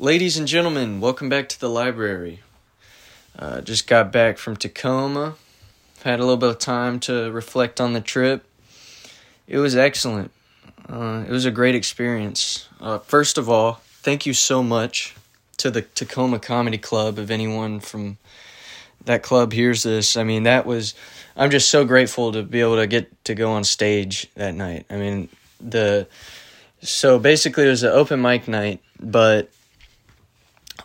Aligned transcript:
Ladies 0.00 0.36
and 0.36 0.48
gentlemen, 0.48 1.00
welcome 1.00 1.28
back 1.28 1.48
to 1.50 1.60
the 1.60 1.70
library. 1.70 2.40
Uh, 3.38 3.60
just 3.60 3.86
got 3.86 4.10
back 4.10 4.38
from 4.38 4.56
Tacoma. 4.56 5.36
Had 6.02 6.18
a 6.18 6.24
little 6.24 6.36
bit 6.36 6.48
of 6.48 6.58
time 6.58 6.98
to 7.00 7.30
reflect 7.30 7.80
on 7.80 7.92
the 7.92 8.00
trip. 8.00 8.44
It 9.46 9.58
was 9.58 9.76
excellent. 9.76 10.32
Uh, 10.88 11.22
it 11.28 11.30
was 11.30 11.44
a 11.44 11.52
great 11.52 11.76
experience. 11.76 12.68
Uh, 12.80 12.98
first 12.98 13.38
of 13.38 13.48
all, 13.48 13.82
thank 14.02 14.26
you 14.26 14.34
so 14.34 14.64
much 14.64 15.14
to 15.58 15.70
the 15.70 15.82
Tacoma 15.82 16.40
Comedy 16.40 16.76
Club. 16.76 17.16
If 17.20 17.30
anyone 17.30 17.78
from 17.78 18.18
that 19.04 19.22
club 19.22 19.52
hears 19.52 19.84
this, 19.84 20.16
I 20.16 20.24
mean, 20.24 20.42
that 20.42 20.66
was. 20.66 20.96
I'm 21.36 21.52
just 21.52 21.70
so 21.70 21.84
grateful 21.84 22.32
to 22.32 22.42
be 22.42 22.60
able 22.60 22.78
to 22.78 22.88
get 22.88 23.24
to 23.26 23.36
go 23.36 23.52
on 23.52 23.62
stage 23.62 24.28
that 24.34 24.56
night. 24.56 24.86
I 24.90 24.96
mean, 24.96 25.28
the. 25.60 26.08
So 26.82 27.20
basically, 27.20 27.66
it 27.66 27.70
was 27.70 27.84
an 27.84 27.92
open 27.92 28.20
mic 28.20 28.48
night, 28.48 28.82
but 28.98 29.50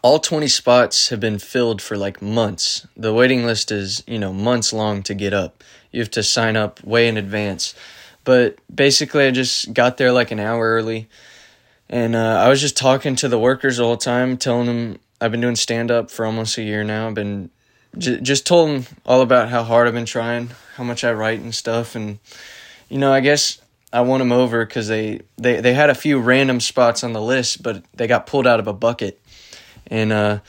all 0.01 0.19
20 0.19 0.47
spots 0.47 1.09
have 1.09 1.19
been 1.19 1.39
filled 1.39 1.81
for 1.81 1.97
like 1.97 2.21
months. 2.21 2.87
The 2.95 3.13
waiting 3.13 3.45
list 3.45 3.71
is, 3.71 4.03
you 4.07 4.19
know, 4.19 4.31
months 4.31 4.71
long 4.71 5.03
to 5.03 5.13
get 5.13 5.33
up. 5.33 5.63
You 5.91 5.99
have 5.99 6.11
to 6.11 6.23
sign 6.23 6.55
up 6.55 6.83
way 6.83 7.07
in 7.07 7.17
advance. 7.17 7.73
But 8.23 8.59
basically, 8.73 9.25
I 9.25 9.31
just 9.31 9.73
got 9.73 9.97
there 9.97 10.11
like 10.11 10.31
an 10.31 10.39
hour 10.39 10.69
early. 10.69 11.09
And 11.89 12.15
uh, 12.15 12.43
I 12.43 12.49
was 12.49 12.61
just 12.61 12.77
talking 12.77 13.15
to 13.17 13.27
the 13.27 13.39
workers 13.39 13.79
all 13.79 13.87
the 13.87 13.89
whole 13.89 13.97
time, 13.97 14.37
telling 14.37 14.67
them 14.67 14.99
I've 15.19 15.31
been 15.31 15.41
doing 15.41 15.55
stand 15.55 15.89
up 15.89 16.11
for 16.11 16.25
almost 16.25 16.57
a 16.57 16.61
year 16.61 16.83
now. 16.83 17.07
I've 17.07 17.15
been 17.15 17.49
j- 17.97 18.21
just 18.21 18.45
told 18.45 18.69
them 18.69 18.85
all 19.05 19.21
about 19.21 19.49
how 19.49 19.63
hard 19.63 19.87
I've 19.87 19.93
been 19.95 20.05
trying, 20.05 20.51
how 20.75 20.83
much 20.83 21.03
I 21.03 21.11
write 21.11 21.39
and 21.39 21.53
stuff. 21.53 21.95
And, 21.95 22.19
you 22.89 22.99
know, 22.99 23.11
I 23.11 23.21
guess 23.21 23.59
I 23.91 24.01
won 24.01 24.19
them 24.19 24.31
over 24.31 24.63
because 24.63 24.87
they, 24.87 25.21
they, 25.37 25.59
they 25.61 25.73
had 25.73 25.89
a 25.89 25.95
few 25.95 26.19
random 26.19 26.59
spots 26.59 27.03
on 27.03 27.13
the 27.13 27.21
list, 27.21 27.63
but 27.63 27.83
they 27.95 28.05
got 28.05 28.27
pulled 28.27 28.45
out 28.45 28.59
of 28.59 28.67
a 28.67 28.73
bucket 28.73 29.19
and 29.89 30.11
uh, 30.11 30.39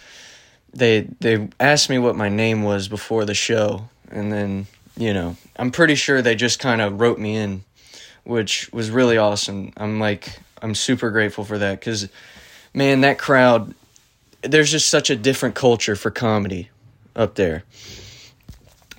they 0.72 1.02
they 1.20 1.48
asked 1.58 1.90
me 1.90 1.98
what 1.98 2.16
my 2.16 2.28
name 2.28 2.62
was 2.62 2.88
before 2.88 3.24
the 3.24 3.34
show, 3.34 3.88
and 4.10 4.32
then 4.32 4.66
you 4.96 5.12
know 5.12 5.36
I'm 5.56 5.70
pretty 5.70 5.94
sure 5.94 6.22
they 6.22 6.34
just 6.34 6.58
kind 6.58 6.80
of 6.80 7.00
wrote 7.00 7.18
me 7.18 7.36
in, 7.36 7.64
which 8.24 8.72
was 8.72 8.90
really 8.90 9.16
awesome. 9.16 9.72
I'm 9.76 9.98
like 9.98 10.38
I'm 10.62 10.74
super 10.74 11.10
grateful 11.10 11.44
for 11.44 11.58
that 11.58 11.80
because, 11.80 12.08
man, 12.74 13.00
that 13.00 13.18
crowd, 13.18 13.74
there's 14.42 14.70
just 14.70 14.88
such 14.88 15.10
a 15.10 15.16
different 15.16 15.54
culture 15.54 15.96
for 15.96 16.10
comedy 16.10 16.70
up 17.16 17.34
there. 17.34 17.64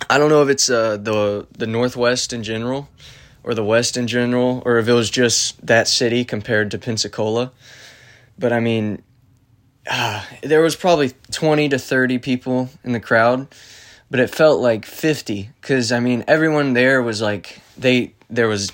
I 0.09 0.17
don't 0.17 0.29
know 0.29 0.43
if 0.43 0.49
it's 0.49 0.69
uh, 0.69 0.97
the 0.97 1.47
the 1.57 1.67
Northwest 1.67 2.33
in 2.33 2.43
general, 2.43 2.89
or 3.43 3.53
the 3.53 3.63
West 3.63 3.97
in 3.97 4.07
general, 4.07 4.61
or 4.65 4.77
if 4.77 4.87
it 4.87 4.93
was 4.93 5.09
just 5.09 5.65
that 5.65 5.87
city 5.87 6.25
compared 6.25 6.71
to 6.71 6.77
Pensacola. 6.77 7.51
But 8.37 8.51
I 8.51 8.59
mean, 8.59 9.03
uh, 9.89 10.23
there 10.43 10.61
was 10.61 10.75
probably 10.75 11.11
20 11.31 11.69
to 11.69 11.79
30 11.79 12.17
people 12.19 12.69
in 12.83 12.91
the 12.91 12.99
crowd 12.99 13.47
but 14.09 14.19
it 14.19 14.29
felt 14.29 14.61
like 14.61 14.85
50 14.85 15.49
because 15.59 15.91
i 15.91 15.99
mean 15.99 16.23
everyone 16.27 16.73
there 16.73 17.01
was 17.01 17.21
like 17.21 17.61
they 17.77 18.13
there 18.29 18.47
was 18.47 18.71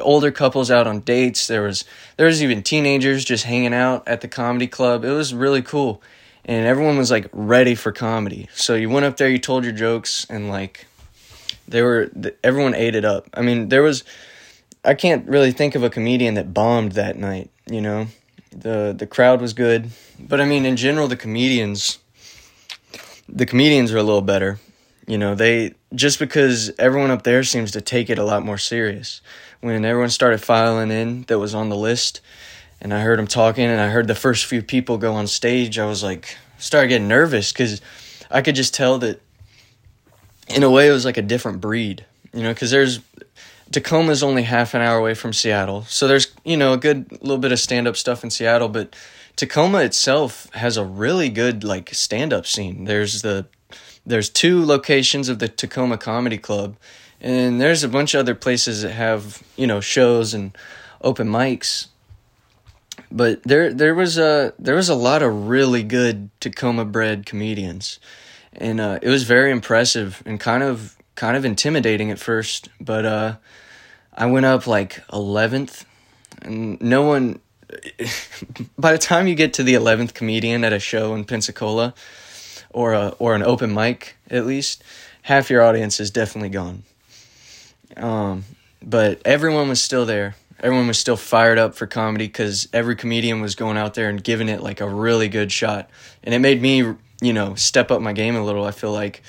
older 0.00 0.30
couples 0.30 0.70
out 0.70 0.86
on 0.86 1.00
dates 1.00 1.46
there 1.46 1.62
was 1.62 1.84
there 2.16 2.26
was 2.26 2.42
even 2.42 2.62
teenagers 2.62 3.24
just 3.24 3.44
hanging 3.44 3.74
out 3.74 4.06
at 4.06 4.20
the 4.20 4.28
comedy 4.28 4.66
club. 4.66 5.04
It 5.04 5.12
was 5.12 5.34
really 5.34 5.62
cool. 5.62 6.02
And 6.44 6.66
everyone 6.66 6.96
was 6.96 7.10
like 7.10 7.28
ready 7.32 7.74
for 7.74 7.92
comedy. 7.92 8.48
So 8.54 8.74
you 8.74 8.88
went 8.88 9.04
up 9.04 9.16
there 9.16 9.28
you 9.28 9.38
told 9.38 9.64
your 9.64 9.72
jokes 9.72 10.26
and 10.30 10.48
like 10.48 10.86
they 11.66 11.82
were 11.82 12.10
everyone 12.42 12.74
ate 12.74 12.94
it 12.94 13.04
up. 13.04 13.28
I 13.34 13.42
mean 13.42 13.68
there 13.68 13.82
was 13.82 14.04
i 14.84 14.94
can't 14.94 15.28
really 15.28 15.50
think 15.50 15.74
of 15.74 15.82
a 15.82 15.90
comedian 15.90 16.34
that 16.34 16.54
bombed 16.54 16.92
that 16.92 17.16
night 17.16 17.50
you 17.68 17.80
know 17.80 18.06
the 18.50 18.94
the 18.96 19.06
crowd 19.06 19.40
was 19.40 19.52
good, 19.52 19.90
but 20.18 20.40
I 20.40 20.44
mean, 20.44 20.66
in 20.66 20.76
general, 20.76 21.08
the 21.08 21.16
comedians, 21.16 21.98
the 23.28 23.46
comedians 23.46 23.92
are 23.92 23.98
a 23.98 24.02
little 24.02 24.22
better. 24.22 24.58
You 25.06 25.18
know, 25.18 25.34
they 25.34 25.74
just 25.94 26.18
because 26.18 26.70
everyone 26.78 27.10
up 27.10 27.22
there 27.22 27.42
seems 27.42 27.72
to 27.72 27.80
take 27.80 28.10
it 28.10 28.18
a 28.18 28.24
lot 28.24 28.44
more 28.44 28.58
serious. 28.58 29.20
When 29.60 29.84
everyone 29.84 30.10
started 30.10 30.42
filing 30.42 30.90
in 30.90 31.22
that 31.22 31.38
was 31.38 31.54
on 31.54 31.68
the 31.68 31.76
list, 31.76 32.20
and 32.80 32.92
I 32.94 33.00
heard 33.00 33.18
them 33.18 33.26
talking, 33.26 33.64
and 33.64 33.80
I 33.80 33.88
heard 33.88 34.06
the 34.06 34.14
first 34.14 34.44
few 34.46 34.62
people 34.62 34.98
go 34.98 35.14
on 35.14 35.26
stage, 35.26 35.78
I 35.78 35.86
was 35.86 36.02
like, 36.02 36.36
started 36.58 36.88
getting 36.88 37.08
nervous 37.08 37.52
because 37.52 37.80
I 38.30 38.42
could 38.42 38.54
just 38.54 38.74
tell 38.74 38.98
that, 38.98 39.20
in 40.48 40.62
a 40.62 40.70
way, 40.70 40.88
it 40.88 40.92
was 40.92 41.04
like 41.04 41.16
a 41.16 41.22
different 41.22 41.60
breed. 41.60 42.04
You 42.32 42.42
know, 42.42 42.52
because 42.52 42.70
there's 42.70 43.00
Tacoma 43.70 44.12
is 44.12 44.22
only 44.22 44.44
half 44.44 44.74
an 44.74 44.80
hour 44.80 44.98
away 44.98 45.14
from 45.14 45.32
Seattle. 45.32 45.82
So 45.84 46.08
there's, 46.08 46.32
you 46.44 46.56
know, 46.56 46.72
a 46.72 46.78
good 46.78 47.10
little 47.20 47.38
bit 47.38 47.52
of 47.52 47.60
stand 47.60 47.86
up 47.86 47.96
stuff 47.96 48.24
in 48.24 48.30
Seattle, 48.30 48.68
but 48.68 48.96
Tacoma 49.36 49.78
itself 49.78 50.48
has 50.54 50.76
a 50.76 50.84
really 50.84 51.28
good 51.28 51.64
like 51.64 51.94
stand 51.94 52.32
up 52.32 52.46
scene. 52.46 52.84
There's 52.84 53.22
the 53.22 53.46
there's 54.06 54.30
two 54.30 54.64
locations 54.64 55.28
of 55.28 55.38
the 55.38 55.48
Tacoma 55.48 55.98
Comedy 55.98 56.38
Club 56.38 56.76
and 57.20 57.60
there's 57.60 57.82
a 57.82 57.88
bunch 57.88 58.14
of 58.14 58.20
other 58.20 58.34
places 58.34 58.82
that 58.82 58.92
have, 58.92 59.42
you 59.56 59.66
know, 59.66 59.80
shows 59.80 60.34
and 60.34 60.56
open 61.02 61.28
mics. 61.28 61.88
But 63.10 63.42
there 63.42 63.72
there 63.72 63.94
was 63.94 64.18
a 64.18 64.52
there 64.58 64.74
was 64.74 64.88
a 64.88 64.94
lot 64.94 65.22
of 65.22 65.48
really 65.48 65.82
good 65.82 66.30
Tacoma 66.40 66.84
bred 66.84 67.26
comedians. 67.26 67.98
And 68.52 68.80
uh, 68.80 68.98
it 69.02 69.08
was 69.08 69.22
very 69.22 69.50
impressive 69.50 70.22
and 70.26 70.40
kind 70.40 70.62
of 70.62 70.96
kind 71.18 71.36
of 71.36 71.44
intimidating 71.44 72.12
at 72.12 72.18
first, 72.20 72.68
but 72.80 73.04
uh, 73.04 73.36
I 74.14 74.26
went 74.26 74.46
up 74.46 74.68
like 74.68 75.04
11th, 75.08 75.84
and 76.42 76.80
no 76.80 77.02
one. 77.02 77.40
by 78.78 78.92
the 78.92 78.98
time 78.98 79.26
you 79.26 79.34
get 79.34 79.54
to 79.54 79.64
the 79.64 79.74
11th 79.74 80.14
comedian 80.14 80.62
at 80.62 80.72
a 80.72 80.78
show 80.78 81.16
in 81.16 81.24
Pensacola, 81.24 81.92
or 82.70 82.92
a 82.92 83.08
or 83.18 83.34
an 83.34 83.42
open 83.42 83.74
mic 83.74 84.16
at 84.30 84.46
least, 84.46 84.84
half 85.22 85.50
your 85.50 85.60
audience 85.62 85.98
is 85.98 86.12
definitely 86.12 86.50
gone. 86.50 86.84
Um, 87.96 88.44
but 88.80 89.20
everyone 89.24 89.68
was 89.68 89.82
still 89.82 90.06
there. 90.06 90.36
Everyone 90.60 90.86
was 90.86 90.98
still 90.98 91.16
fired 91.16 91.58
up 91.58 91.74
for 91.74 91.88
comedy 91.88 92.28
because 92.28 92.68
every 92.72 92.94
comedian 92.94 93.40
was 93.40 93.56
going 93.56 93.76
out 93.76 93.94
there 93.94 94.08
and 94.08 94.22
giving 94.22 94.48
it 94.48 94.62
like 94.62 94.80
a 94.80 94.88
really 94.88 95.28
good 95.28 95.50
shot, 95.50 95.90
and 96.22 96.32
it 96.32 96.38
made 96.38 96.62
me, 96.62 96.94
you 97.20 97.32
know, 97.32 97.56
step 97.56 97.90
up 97.90 98.00
my 98.00 98.12
game 98.12 98.36
a 98.36 98.44
little. 98.44 98.64
I 98.64 98.70
feel 98.70 98.92
like 98.92 99.24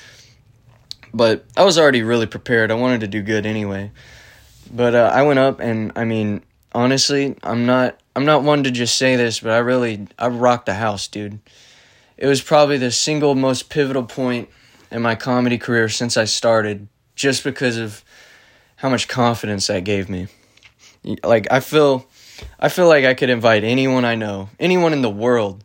but 1.12 1.44
I 1.56 1.64
was 1.64 1.78
already 1.78 2.02
really 2.02 2.26
prepared. 2.26 2.70
I 2.70 2.74
wanted 2.74 3.00
to 3.00 3.08
do 3.08 3.22
good 3.22 3.46
anyway. 3.46 3.90
But 4.72 4.94
uh, 4.94 5.10
I 5.12 5.22
went 5.22 5.38
up, 5.38 5.60
and 5.60 5.92
I 5.96 6.04
mean, 6.04 6.42
honestly, 6.72 7.36
I'm 7.42 7.66
not 7.66 7.98
I'm 8.14 8.24
not 8.24 8.42
one 8.42 8.64
to 8.64 8.70
just 8.70 8.96
say 8.96 9.16
this, 9.16 9.40
but 9.40 9.52
I 9.52 9.58
really 9.58 10.06
I 10.18 10.28
rocked 10.28 10.66
the 10.66 10.74
house, 10.74 11.08
dude. 11.08 11.40
It 12.16 12.26
was 12.26 12.42
probably 12.42 12.76
the 12.76 12.90
single 12.90 13.34
most 13.34 13.70
pivotal 13.70 14.04
point 14.04 14.48
in 14.90 15.02
my 15.02 15.14
comedy 15.14 15.58
career 15.58 15.88
since 15.88 16.16
I 16.16 16.24
started, 16.24 16.88
just 17.14 17.44
because 17.44 17.78
of 17.78 18.04
how 18.76 18.88
much 18.88 19.08
confidence 19.08 19.66
that 19.68 19.84
gave 19.84 20.08
me. 20.08 20.28
Like 21.24 21.46
I 21.50 21.60
feel, 21.60 22.06
I 22.58 22.68
feel 22.68 22.88
like 22.88 23.04
I 23.04 23.14
could 23.14 23.30
invite 23.30 23.64
anyone 23.64 24.04
I 24.04 24.14
know, 24.16 24.50
anyone 24.58 24.92
in 24.92 25.02
the 25.02 25.10
world, 25.10 25.64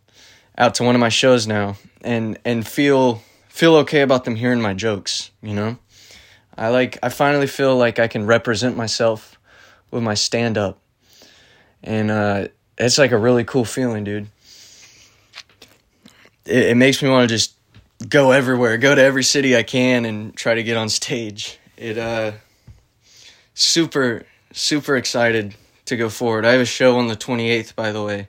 out 0.57 0.75
to 0.75 0.83
one 0.83 0.95
of 0.95 1.01
my 1.01 1.09
shows 1.09 1.45
now, 1.45 1.77
and 2.01 2.39
and 2.45 2.65
feel 2.65 3.21
feel 3.55 3.75
okay 3.77 4.01
about 4.01 4.25
them 4.25 4.35
hearing 4.35 4.61
my 4.61 4.73
jokes, 4.73 5.31
you 5.41 5.53
know? 5.53 5.77
I 6.57 6.67
like 6.69 6.97
I 7.01 7.07
finally 7.07 7.47
feel 7.47 7.77
like 7.77 7.99
I 7.99 8.09
can 8.09 8.25
represent 8.25 8.75
myself 8.75 9.39
with 9.91 10.03
my 10.03 10.13
stand 10.13 10.57
up. 10.57 10.81
And 11.81 12.11
uh 12.11 12.47
it's 12.77 12.97
like 12.97 13.13
a 13.13 13.17
really 13.17 13.45
cool 13.45 13.63
feeling, 13.63 14.03
dude. 14.03 14.27
It, 16.45 16.71
it 16.71 16.77
makes 16.77 17.01
me 17.01 17.07
want 17.07 17.29
to 17.29 17.33
just 17.33 17.55
go 18.09 18.31
everywhere, 18.31 18.77
go 18.77 18.93
to 18.93 19.01
every 19.01 19.23
city 19.23 19.55
I 19.55 19.63
can 19.63 20.03
and 20.03 20.35
try 20.35 20.55
to 20.55 20.63
get 20.63 20.75
on 20.75 20.89
stage. 20.89 21.57
It 21.77 21.97
uh 21.97 22.33
super 23.53 24.25
super 24.51 24.97
excited 24.97 25.55
to 25.85 25.95
go 25.95 26.09
forward. 26.09 26.43
I 26.43 26.51
have 26.51 26.61
a 26.61 26.65
show 26.65 26.97
on 26.97 27.07
the 27.07 27.15
28th 27.15 27.73
by 27.73 27.93
the 27.93 28.03
way 28.03 28.27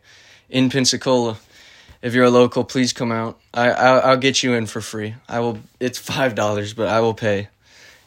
in 0.48 0.70
Pensacola 0.70 1.36
if 2.02 2.14
you're 2.14 2.24
a 2.24 2.30
local, 2.30 2.64
please 2.64 2.92
come 2.92 3.12
out. 3.12 3.38
I 3.52 3.70
I'll, 3.70 4.00
I'll 4.10 4.16
get 4.16 4.42
you 4.42 4.54
in 4.54 4.66
for 4.66 4.80
free. 4.80 5.14
I 5.28 5.40
will. 5.40 5.58
It's 5.80 5.98
five 5.98 6.34
dollars, 6.34 6.74
but 6.74 6.88
I 6.88 7.00
will 7.00 7.14
pay. 7.14 7.48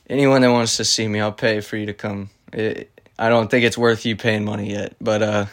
Anyone 0.10 0.42
that 0.42 0.52
wants 0.52 0.78
to 0.78 0.86
see 0.86 1.08
me, 1.08 1.20
I'll 1.20 1.32
pay 1.32 1.62
for 1.62 1.78
you 1.78 1.86
to 1.86 1.94
come. 1.94 2.30
It, 2.52 2.92
I 3.18 3.30
don't 3.30 3.52
think 3.52 3.66
it's 3.66 3.78
worth 3.78 4.06
you 4.06 4.16
paying 4.16 4.46
money 4.46 4.72
yet, 4.72 4.96
but 5.00 5.22
uh, 5.22 5.46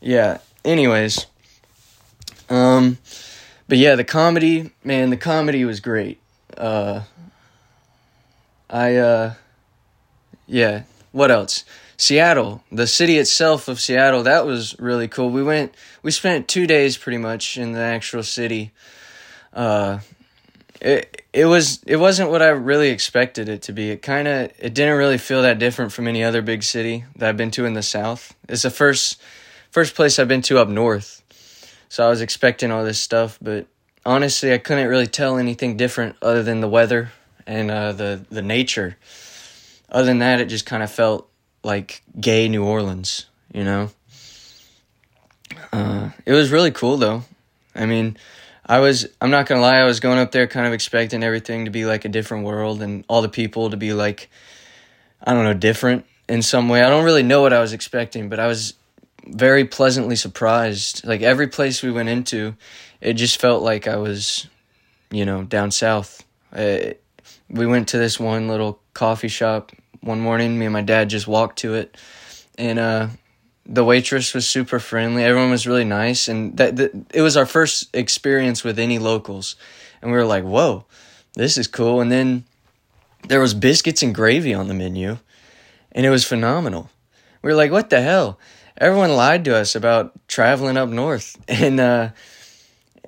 yeah. 0.00 0.38
Anyways, 0.64 1.26
um, 2.48 2.98
but 3.68 3.78
yeah, 3.78 3.96
the 3.96 4.04
comedy, 4.04 4.70
man, 4.82 5.10
the 5.10 5.16
comedy 5.16 5.64
was 5.64 5.80
great. 5.80 6.20
Uh, 6.56 7.02
I 8.70 8.96
uh, 8.96 9.34
yeah. 10.46 10.84
What 11.12 11.30
else? 11.30 11.64
Seattle, 11.96 12.62
the 12.72 12.86
city 12.86 13.18
itself 13.18 13.68
of 13.68 13.80
Seattle, 13.80 14.24
that 14.24 14.46
was 14.46 14.78
really 14.78 15.08
cool. 15.08 15.30
We 15.30 15.42
went, 15.42 15.74
we 16.02 16.10
spent 16.10 16.48
two 16.48 16.66
days 16.66 16.96
pretty 16.96 17.18
much 17.18 17.56
in 17.56 17.72
the 17.72 17.80
actual 17.80 18.22
city. 18.22 18.72
Uh, 19.52 20.00
it 20.80 21.22
it 21.32 21.46
was 21.46 21.82
it 21.86 21.96
wasn't 21.96 22.30
what 22.30 22.42
I 22.42 22.48
really 22.48 22.90
expected 22.90 23.48
it 23.48 23.62
to 23.62 23.72
be. 23.72 23.90
It 23.90 24.02
kind 24.02 24.28
of 24.28 24.52
it 24.58 24.74
didn't 24.74 24.98
really 24.98 25.18
feel 25.18 25.42
that 25.42 25.58
different 25.58 25.92
from 25.92 26.06
any 26.06 26.22
other 26.22 26.42
big 26.42 26.62
city 26.62 27.04
that 27.16 27.28
I've 27.28 27.36
been 27.36 27.50
to 27.52 27.64
in 27.64 27.74
the 27.74 27.82
South. 27.82 28.34
It's 28.48 28.62
the 28.62 28.70
first 28.70 29.20
first 29.70 29.94
place 29.94 30.18
I've 30.18 30.28
been 30.28 30.42
to 30.42 30.58
up 30.58 30.68
north, 30.68 31.22
So 31.88 32.06
I 32.06 32.10
was 32.10 32.20
expecting 32.20 32.70
all 32.70 32.84
this 32.84 33.00
stuff, 33.00 33.38
but 33.40 33.66
honestly, 34.04 34.52
I 34.52 34.58
couldn't 34.58 34.88
really 34.88 35.06
tell 35.06 35.38
anything 35.38 35.76
different 35.76 36.16
other 36.20 36.42
than 36.42 36.60
the 36.60 36.68
weather 36.68 37.12
and 37.46 37.70
uh, 37.70 37.92
the 37.92 38.24
the 38.30 38.42
nature. 38.42 38.96
Other 39.88 40.06
than 40.06 40.18
that, 40.18 40.40
it 40.40 40.46
just 40.46 40.66
kind 40.66 40.82
of 40.82 40.90
felt 40.90 41.28
like 41.64 42.02
gay 42.20 42.48
New 42.48 42.64
Orleans, 42.64 43.26
you 43.52 43.64
know. 43.64 43.90
Uh, 45.72 46.10
it 46.26 46.32
was 46.32 46.50
really 46.50 46.70
cool 46.70 46.96
though. 46.96 47.22
I 47.74 47.86
mean, 47.86 48.16
I 48.66 48.78
was 48.80 49.06
I'm 49.20 49.30
not 49.30 49.46
gonna 49.46 49.60
lie, 49.60 49.78
I 49.78 49.84
was 49.84 50.00
going 50.00 50.18
up 50.18 50.32
there 50.32 50.46
kind 50.46 50.66
of 50.66 50.72
expecting 50.72 51.22
everything 51.22 51.64
to 51.64 51.70
be 51.70 51.84
like 51.84 52.04
a 52.04 52.08
different 52.08 52.44
world 52.44 52.82
and 52.82 53.04
all 53.08 53.22
the 53.22 53.28
people 53.28 53.70
to 53.70 53.76
be 53.76 53.92
like 53.92 54.30
I 55.22 55.32
don't 55.32 55.44
know, 55.44 55.54
different 55.54 56.04
in 56.28 56.42
some 56.42 56.68
way. 56.68 56.82
I 56.82 56.90
don't 56.90 57.04
really 57.04 57.22
know 57.22 57.40
what 57.40 57.52
I 57.52 57.60
was 57.60 57.72
expecting, 57.72 58.28
but 58.28 58.38
I 58.38 58.46
was 58.46 58.74
very 59.26 59.64
pleasantly 59.64 60.16
surprised. 60.16 61.06
Like 61.06 61.22
every 61.22 61.48
place 61.48 61.82
we 61.82 61.90
went 61.90 62.08
into, 62.08 62.56
it 63.00 63.14
just 63.14 63.40
felt 63.40 63.62
like 63.62 63.88
I 63.88 63.96
was, 63.96 64.48
you 65.10 65.24
know, 65.24 65.42
down 65.42 65.70
south. 65.70 66.24
I, 66.52 66.96
we 67.48 67.66
went 67.66 67.88
to 67.88 67.98
this 67.98 68.20
one 68.20 68.48
little 68.48 68.80
coffee 68.92 69.28
shop 69.28 69.72
one 70.04 70.20
morning. 70.20 70.58
Me 70.58 70.66
and 70.66 70.72
my 70.72 70.82
dad 70.82 71.08
just 71.08 71.26
walked 71.26 71.58
to 71.60 71.74
it, 71.74 71.96
and 72.58 72.78
uh, 72.78 73.08
the 73.66 73.84
waitress 73.84 74.34
was 74.34 74.48
super 74.48 74.78
friendly. 74.78 75.24
Everyone 75.24 75.50
was 75.50 75.66
really 75.66 75.84
nice, 75.84 76.28
and 76.28 76.56
that, 76.58 76.76
that 76.76 76.92
it 77.14 77.22
was 77.22 77.36
our 77.36 77.46
first 77.46 77.94
experience 77.94 78.62
with 78.62 78.78
any 78.78 78.98
locals, 78.98 79.56
and 80.02 80.10
we 80.10 80.16
were 80.16 80.24
like, 80.24 80.44
"Whoa, 80.44 80.84
this 81.34 81.58
is 81.58 81.66
cool." 81.66 82.00
And 82.00 82.12
then 82.12 82.44
there 83.28 83.40
was 83.40 83.54
biscuits 83.54 84.02
and 84.02 84.14
gravy 84.14 84.54
on 84.54 84.68
the 84.68 84.74
menu, 84.74 85.18
and 85.92 86.06
it 86.06 86.10
was 86.10 86.24
phenomenal. 86.24 86.90
We 87.42 87.50
were 87.50 87.56
like, 87.56 87.70
"What 87.70 87.90
the 87.90 88.02
hell?" 88.02 88.38
Everyone 88.76 89.14
lied 89.14 89.44
to 89.44 89.56
us 89.56 89.74
about 89.74 90.12
traveling 90.28 90.76
up 90.76 90.88
north, 90.88 91.36
and 91.48 91.80
uh, 91.80 92.10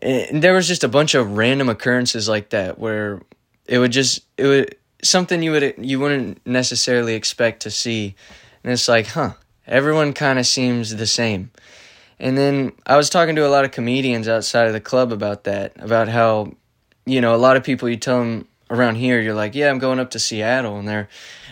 and 0.01 0.43
there 0.43 0.55
was 0.55 0.69
just 0.69 0.85
a 0.85 0.89
bunch 0.89 1.15
of 1.15 1.37
random 1.37 1.69
occurrences 1.69 2.29
like 2.29 2.51
that 2.51 2.79
where 2.79 3.21
it 3.67 3.79
would 3.79 3.93
just 3.93 4.23
it 4.37 4.47
would 4.47 4.77
something 5.09 5.43
you 5.43 5.53
would 5.53 5.75
you 5.79 6.01
wouldn't 6.01 6.47
necessarily 6.47 7.15
expect 7.15 7.63
to 7.63 7.71
see, 7.71 8.15
and 8.63 8.73
it's 8.73 8.89
like, 8.89 9.09
huh 9.09 9.33
Everyone 9.67 10.13
kind 10.13 10.39
of 10.39 10.47
seems 10.47 10.95
the 10.95 11.07
same. 11.07 11.51
And 12.21 12.39
then 12.39 12.73
I 12.87 12.97
was 12.97 13.11
talking 13.11 13.35
to 13.37 13.47
a 13.47 13.51
lot 13.51 13.65
of 13.65 13.73
comedians 13.73 14.29
outside 14.29 14.69
of 14.69 14.73
the 14.73 14.81
club 14.81 15.13
about 15.13 15.45
that, 15.45 15.73
about 15.79 16.09
how, 16.09 16.53
you 17.05 17.21
know, 17.21 17.35
a 17.35 17.37
lot 17.37 17.57
of 17.57 17.65
people 17.65 17.89
you 17.89 17.97
tell 17.97 18.21
them 18.21 18.47
around 18.71 18.95
here, 18.95 19.21
you're 19.21 19.35
like, 19.35 19.55
yeah, 19.55 19.69
I'm 19.69 19.81
going 19.81 19.99
up 19.99 20.11
to 20.11 20.19
Seattle, 20.19 20.79
and 20.79 20.87
they're, 20.87 21.09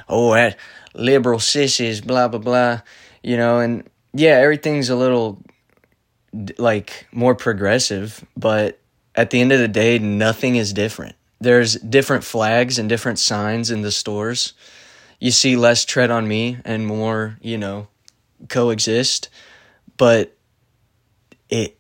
oh, 0.09 0.33
that 0.35 0.57
liberal 0.95 1.41
sissies, 1.41 2.01
blah 2.01 2.29
blah 2.29 2.39
blah, 2.39 2.81
you 3.23 3.37
know, 3.37 3.59
and 3.59 3.89
yeah, 4.13 4.37
everything's 4.37 4.91
a 4.91 4.97
little 4.97 5.43
like 6.57 7.07
more 7.13 7.35
progressive, 7.35 8.25
but 8.37 8.79
at 9.17 9.31
the 9.31 9.41
end 9.41 9.53
of 9.53 9.59
the 9.59 9.69
day, 9.69 9.99
nothing 9.99 10.57
is 10.57 10.73
different. 10.73 11.17
There's 11.45 11.75
different 11.75 12.25
flags 12.25 12.79
and 12.79 12.89
different 12.89 13.19
signs 13.19 13.71
in 13.71 13.83
the 13.83 13.93
stores. 13.93 14.55
You 15.21 15.31
see 15.31 15.57
less 15.57 15.85
tread 15.85 16.11
on 16.11 16.27
me 16.27 16.59
and 16.65 16.87
more, 16.87 17.37
you 17.41 17.59
know, 17.59 17.89
coexist, 18.49 19.29
but 19.97 20.35
it 21.49 21.77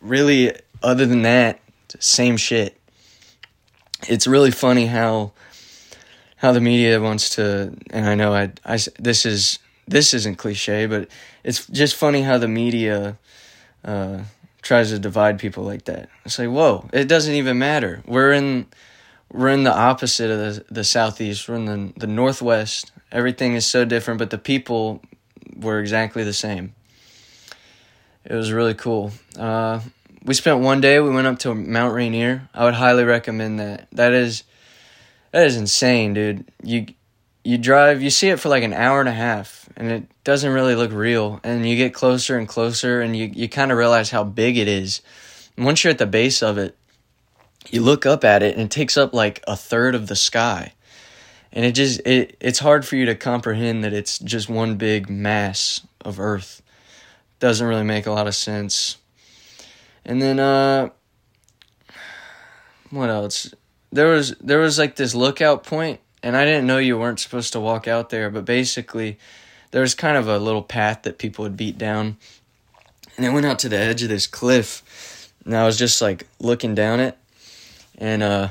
really, 0.00 0.52
other 0.82 1.06
than 1.06 1.22
that, 1.22 1.60
same 1.98 2.36
shit. 2.36 2.76
It's 4.08 4.26
really 4.26 4.50
funny 4.50 4.86
how 4.86 5.32
how 6.36 6.52
the 6.52 6.60
media 6.60 6.98
wants 7.00 7.30
to, 7.36 7.76
and 7.90 8.06
I 8.06 8.14
know 8.14 8.32
I, 8.32 8.52
I 8.64 8.78
this 8.98 9.26
is 9.26 9.58
this 9.86 10.14
isn't 10.14 10.36
cliche, 10.36 10.86
but 10.86 11.08
it's 11.44 11.66
just 11.66 11.96
funny 11.96 12.22
how 12.22 12.38
the 12.38 12.48
media 12.48 13.18
uh, 13.84 14.20
tries 14.62 14.90
to 14.90 14.98
divide 14.98 15.38
people 15.38 15.64
like 15.64 15.84
that. 15.84 16.08
It's 16.24 16.38
like, 16.38 16.48
whoa, 16.48 16.88
it 16.92 17.08
doesn't 17.08 17.34
even 17.34 17.58
matter. 17.58 18.02
We're 18.06 18.32
in 18.32 18.66
we're 19.32 19.48
in 19.50 19.64
the 19.64 19.74
opposite 19.74 20.30
of 20.30 20.38
the 20.38 20.64
the 20.74 20.84
southeast. 20.84 21.48
We're 21.48 21.56
in 21.56 21.64
the 21.64 21.92
the 21.96 22.06
northwest. 22.06 22.92
Everything 23.12 23.54
is 23.54 23.66
so 23.66 23.84
different, 23.84 24.18
but 24.18 24.30
the 24.30 24.38
people 24.38 25.02
were 25.56 25.80
exactly 25.80 26.24
the 26.24 26.32
same. 26.32 26.74
It 28.24 28.34
was 28.34 28.52
really 28.52 28.74
cool. 28.74 29.12
Uh, 29.38 29.80
we 30.24 30.34
spent 30.34 30.60
one 30.60 30.80
day. 30.80 31.00
We 31.00 31.10
went 31.10 31.26
up 31.26 31.38
to 31.40 31.54
Mount 31.54 31.94
Rainier. 31.94 32.48
I 32.54 32.64
would 32.64 32.74
highly 32.74 33.04
recommend 33.04 33.58
that. 33.58 33.88
That 33.92 34.12
is, 34.12 34.44
that 35.32 35.46
is 35.46 35.56
insane, 35.56 36.14
dude. 36.14 36.44
You 36.62 36.86
you 37.42 37.56
drive, 37.56 38.02
you 38.02 38.10
see 38.10 38.28
it 38.28 38.38
for 38.38 38.50
like 38.50 38.62
an 38.62 38.74
hour 38.74 39.00
and 39.00 39.08
a 39.08 39.12
half, 39.12 39.68
and 39.76 39.90
it 39.90 40.04
doesn't 40.24 40.52
really 40.52 40.74
look 40.74 40.92
real. 40.92 41.40
And 41.42 41.66
you 41.66 41.76
get 41.76 41.94
closer 41.94 42.36
and 42.36 42.46
closer, 42.46 43.00
and 43.00 43.16
you 43.16 43.26
you 43.26 43.48
kind 43.48 43.72
of 43.72 43.78
realize 43.78 44.10
how 44.10 44.24
big 44.24 44.58
it 44.58 44.68
is. 44.68 45.00
And 45.56 45.64
once 45.64 45.82
you're 45.82 45.90
at 45.90 45.98
the 45.98 46.06
base 46.06 46.42
of 46.42 46.58
it, 46.58 46.76
you 47.68 47.82
look 47.82 48.06
up 48.06 48.24
at 48.24 48.42
it, 48.42 48.54
and 48.54 48.62
it 48.62 48.70
takes 48.70 48.96
up 48.96 49.12
like 49.12 49.42
a 49.46 49.56
third 49.56 49.94
of 49.94 50.06
the 50.06 50.16
sky. 50.16 50.72
And 51.52 51.64
it 51.64 51.72
just 51.72 52.00
it 52.06 52.36
it's 52.40 52.60
hard 52.60 52.86
for 52.86 52.96
you 52.96 53.06
to 53.06 53.14
comprehend 53.14 53.84
that 53.84 53.92
it's 53.92 54.18
just 54.18 54.48
one 54.48 54.76
big 54.76 55.10
mass 55.10 55.80
of 56.04 56.20
earth. 56.20 56.62
Doesn't 57.40 57.66
really 57.66 57.84
make 57.84 58.06
a 58.06 58.12
lot 58.12 58.28
of 58.28 58.34
sense. 58.34 58.98
And 60.04 60.22
then 60.22 60.38
uh 60.38 60.90
what 62.90 63.10
else? 63.10 63.52
There 63.90 64.08
was 64.08 64.34
there 64.40 64.58
was 64.58 64.78
like 64.78 64.96
this 64.96 65.14
lookout 65.14 65.64
point 65.64 66.00
and 66.22 66.36
i 66.36 66.44
didn't 66.44 66.66
know 66.66 66.78
you 66.78 66.98
weren't 66.98 67.20
supposed 67.20 67.52
to 67.52 67.60
walk 67.60 67.88
out 67.88 68.10
there 68.10 68.30
but 68.30 68.44
basically 68.44 69.18
there 69.70 69.80
was 69.80 69.94
kind 69.94 70.16
of 70.16 70.28
a 70.28 70.38
little 70.38 70.62
path 70.62 71.02
that 71.02 71.18
people 71.18 71.44
would 71.44 71.56
beat 71.56 71.78
down. 71.78 72.16
And 73.16 73.24
it 73.24 73.30
went 73.30 73.46
out 73.46 73.58
to 73.60 73.68
the 73.68 73.78
edge 73.78 74.02
of 74.02 74.08
this 74.08 74.26
cliff 74.26 75.32
and 75.44 75.56
i 75.56 75.64
was 75.64 75.76
just 75.76 76.00
like 76.00 76.26
looking 76.38 76.74
down 76.74 77.00
it 77.00 77.16
and 78.00 78.22
uh 78.22 78.48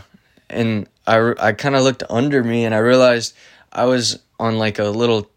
and 0.50 0.88
I, 1.06 1.34
I 1.40 1.52
kind 1.54 1.76
of 1.76 1.84
looked 1.84 2.04
under 2.10 2.44
me 2.44 2.66
and 2.66 2.74
I 2.74 2.80
realized 2.80 3.36
I 3.72 3.86
was 3.86 4.20
on 4.40 4.58
like 4.58 4.80
a 4.80 4.86
little, 4.86 5.30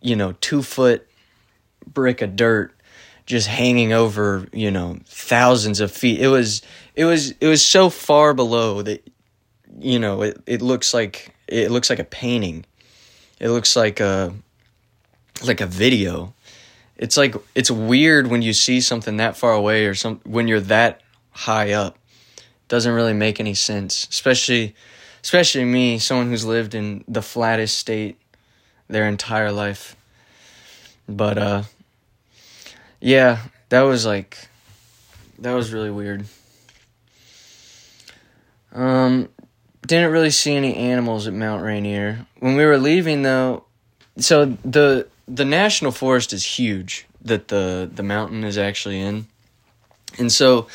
you 0.00 0.16
know, 0.16 0.32
two 0.40 0.62
foot 0.62 1.06
brick 1.86 2.22
of 2.22 2.36
dirt 2.36 2.74
just 3.26 3.46
hanging 3.46 3.92
over, 3.92 4.46
you 4.52 4.70
know, 4.70 4.98
thousands 5.06 5.80
of 5.80 5.92
feet. 5.92 6.20
It 6.20 6.28
was, 6.28 6.62
it 6.94 7.04
was, 7.04 7.30
it 7.32 7.46
was 7.46 7.64
so 7.64 7.90
far 7.90 8.34
below 8.34 8.82
that, 8.82 9.08
you 9.78 9.98
know, 9.98 10.22
it, 10.22 10.42
it 10.46 10.62
looks 10.62 10.92
like, 10.92 11.34
it 11.46 11.70
looks 11.70 11.90
like 11.90 11.98
a 11.98 12.04
painting. 12.04 12.64
It 13.38 13.50
looks 13.50 13.76
like 13.76 14.00
a, 14.00 14.34
like 15.44 15.60
a 15.60 15.66
video. 15.66 16.34
It's 16.96 17.16
like, 17.16 17.34
it's 17.54 17.70
weird 17.70 18.26
when 18.26 18.42
you 18.42 18.52
see 18.52 18.80
something 18.80 19.18
that 19.18 19.36
far 19.36 19.52
away 19.52 19.86
or 19.86 19.94
some, 19.94 20.20
when 20.24 20.48
you're 20.48 20.60
that 20.60 21.02
high 21.30 21.72
up 21.72 21.98
doesn't 22.70 22.92
really 22.92 23.12
make 23.12 23.40
any 23.40 23.52
sense, 23.52 24.06
especially 24.10 24.74
especially 25.22 25.64
me, 25.64 25.98
someone 25.98 26.28
who's 26.28 26.46
lived 26.46 26.74
in 26.74 27.04
the 27.06 27.20
flattest 27.20 27.76
state 27.76 28.18
their 28.88 29.06
entire 29.06 29.52
life. 29.52 29.96
But 31.06 31.36
uh 31.36 31.62
yeah, 33.00 33.40
that 33.68 33.82
was 33.82 34.06
like 34.06 34.48
that 35.40 35.52
was 35.52 35.72
really 35.72 35.90
weird. 35.90 36.24
Um 38.72 39.28
didn't 39.86 40.12
really 40.12 40.30
see 40.30 40.54
any 40.54 40.76
animals 40.76 41.26
at 41.26 41.34
Mount 41.34 41.64
Rainier. 41.64 42.26
When 42.38 42.54
we 42.54 42.64
were 42.64 42.78
leaving 42.78 43.22
though, 43.22 43.64
so 44.18 44.44
the 44.64 45.08
the 45.26 45.44
national 45.44 45.90
forest 45.90 46.32
is 46.32 46.44
huge 46.44 47.06
that 47.22 47.48
the 47.48 47.90
the 47.92 48.04
mountain 48.04 48.44
is 48.44 48.56
actually 48.56 49.00
in. 49.00 49.26
And 50.18 50.30
so 50.30 50.68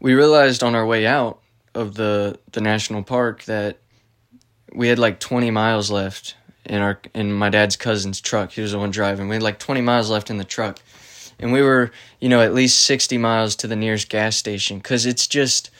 we 0.00 0.14
realized 0.14 0.62
on 0.62 0.74
our 0.74 0.86
way 0.86 1.06
out 1.06 1.41
of 1.74 1.94
the 1.94 2.38
the 2.52 2.60
national 2.60 3.02
park 3.02 3.44
that 3.44 3.78
we 4.74 4.88
had 4.88 4.98
like 4.98 5.20
20 5.20 5.50
miles 5.50 5.90
left 5.90 6.36
in 6.64 6.80
our 6.80 7.00
in 7.14 7.32
my 7.32 7.50
dad's 7.50 7.76
cousin's 7.76 8.20
truck. 8.20 8.52
He 8.52 8.60
was 8.60 8.72
the 8.72 8.78
one 8.78 8.90
driving. 8.90 9.28
We 9.28 9.36
had 9.36 9.42
like 9.42 9.58
20 9.58 9.80
miles 9.80 10.10
left 10.10 10.30
in 10.30 10.38
the 10.38 10.44
truck. 10.44 10.78
And 11.38 11.52
we 11.52 11.62
were, 11.62 11.90
you 12.20 12.28
know, 12.28 12.40
at 12.40 12.54
least 12.54 12.82
60 12.82 13.18
miles 13.18 13.56
to 13.56 13.66
the 13.66 13.74
nearest 13.74 14.08
gas 14.08 14.36
station 14.36 14.80
cuz 14.80 15.06
it's 15.06 15.26
just 15.26 15.70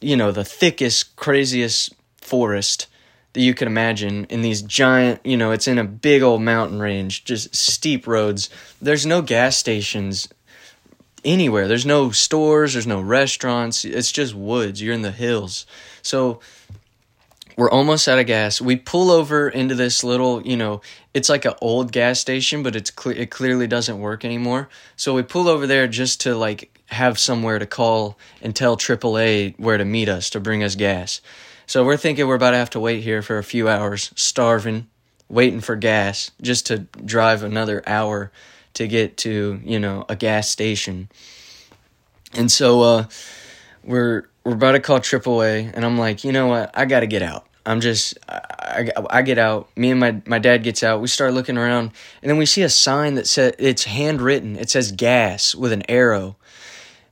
you 0.00 0.16
know, 0.16 0.32
the 0.32 0.44
thickest 0.44 1.14
craziest 1.16 1.94
forest 2.16 2.86
that 3.32 3.40
you 3.40 3.54
can 3.54 3.68
imagine 3.68 4.24
in 4.26 4.42
these 4.42 4.62
giant, 4.62 5.24
you 5.24 5.36
know, 5.36 5.52
it's 5.52 5.68
in 5.68 5.78
a 5.78 5.84
big 5.84 6.22
old 6.22 6.42
mountain 6.42 6.80
range, 6.80 7.24
just 7.24 7.54
steep 7.54 8.06
roads. 8.06 8.50
There's 8.80 9.06
no 9.06 9.22
gas 9.22 9.56
stations 9.56 10.28
anywhere. 11.24 11.68
There's 11.68 11.86
no 11.86 12.10
stores, 12.10 12.72
there's 12.74 12.86
no 12.86 13.00
restaurants. 13.00 13.84
It's 13.84 14.12
just 14.12 14.34
woods. 14.34 14.82
You're 14.82 14.94
in 14.94 15.02
the 15.02 15.10
hills. 15.10 15.66
So 16.02 16.40
we're 17.56 17.70
almost 17.70 18.08
out 18.08 18.18
of 18.18 18.26
gas. 18.26 18.60
We 18.60 18.76
pull 18.76 19.10
over 19.10 19.48
into 19.48 19.74
this 19.74 20.02
little, 20.02 20.40
you 20.46 20.56
know, 20.56 20.80
it's 21.12 21.28
like 21.28 21.44
an 21.44 21.54
old 21.60 21.92
gas 21.92 22.18
station, 22.18 22.62
but 22.62 22.74
it's 22.74 22.90
cle- 22.90 23.16
it 23.16 23.30
clearly 23.30 23.66
doesn't 23.66 23.98
work 23.98 24.24
anymore. 24.24 24.68
So 24.96 25.14
we 25.14 25.22
pull 25.22 25.48
over 25.48 25.66
there 25.66 25.86
just 25.86 26.22
to 26.22 26.34
like 26.34 26.78
have 26.86 27.18
somewhere 27.18 27.58
to 27.58 27.66
call 27.66 28.16
and 28.40 28.56
tell 28.56 28.76
AAA 28.76 29.58
where 29.58 29.76
to 29.76 29.84
meet 29.84 30.08
us 30.08 30.30
to 30.30 30.40
bring 30.40 30.62
us 30.62 30.74
gas. 30.74 31.20
So 31.66 31.84
we're 31.84 31.96
thinking 31.96 32.26
we're 32.26 32.34
about 32.34 32.52
to 32.52 32.56
have 32.56 32.70
to 32.70 32.80
wait 32.80 33.02
here 33.02 33.22
for 33.22 33.38
a 33.38 33.44
few 33.44 33.68
hours, 33.68 34.10
starving, 34.16 34.88
waiting 35.28 35.60
for 35.60 35.76
gas, 35.76 36.30
just 36.40 36.66
to 36.66 36.78
drive 37.04 37.42
another 37.42 37.82
hour 37.86 38.32
to 38.74 38.86
get 38.86 39.16
to, 39.18 39.60
you 39.64 39.78
know, 39.78 40.04
a 40.08 40.16
gas 40.16 40.48
station. 40.48 41.08
And 42.34 42.50
so 42.50 42.82
uh, 42.82 43.06
we're 43.82 44.24
we're 44.44 44.54
about 44.54 44.72
to 44.72 44.80
call 44.80 45.00
AAA, 45.00 45.70
and 45.74 45.84
I'm 45.84 45.98
like, 45.98 46.24
you 46.24 46.32
know 46.32 46.46
what? 46.46 46.70
I 46.74 46.86
got 46.86 47.00
to 47.00 47.06
get 47.06 47.22
out. 47.22 47.46
I'm 47.66 47.80
just, 47.80 48.18
I, 48.28 48.90
I, 48.96 49.18
I, 49.18 49.22
get 49.22 49.36
out. 49.36 49.68
Me 49.76 49.90
and 49.90 50.00
my, 50.00 50.22
my 50.26 50.38
dad 50.38 50.62
gets 50.62 50.82
out. 50.82 51.02
We 51.02 51.08
start 51.08 51.34
looking 51.34 51.58
around, 51.58 51.92
and 52.22 52.30
then 52.30 52.38
we 52.38 52.46
see 52.46 52.62
a 52.62 52.70
sign 52.70 53.16
that 53.16 53.26
says 53.26 53.54
it's 53.58 53.84
handwritten. 53.84 54.56
It 54.56 54.70
says 54.70 54.92
gas 54.92 55.54
with 55.54 55.72
an 55.72 55.82
arrow, 55.88 56.36